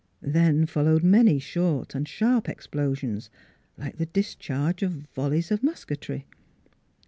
Then 0.23 0.65
followed 0.65 1.03
many 1.03 1.37
short 1.37 1.93
and 1.93 2.07
sharp 2.07 2.49
explosions, 2.49 3.29
like 3.77 3.97
the 3.99 4.07
discharge 4.07 4.81
of 4.81 4.93
volleys 5.13 5.51
of 5.51 5.61
musketry. 5.61 6.25